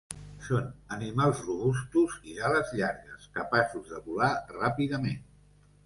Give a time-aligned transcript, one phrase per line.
[0.45, 0.63] Són
[0.95, 5.27] animals robustos i d'ales llargues, capaços de volar ràpidament.